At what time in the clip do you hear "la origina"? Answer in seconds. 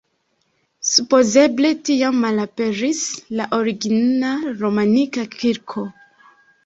3.41-4.35